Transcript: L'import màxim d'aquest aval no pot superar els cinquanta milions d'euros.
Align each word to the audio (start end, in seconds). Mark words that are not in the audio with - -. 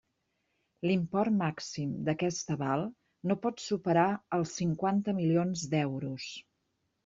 L'import 0.87 1.35
màxim 1.41 1.91
d'aquest 2.07 2.49
aval 2.57 2.87
no 3.33 3.39
pot 3.45 3.63
superar 3.67 4.09
els 4.41 4.57
cinquanta 4.63 5.19
milions 5.23 5.71
d'euros. 5.77 6.31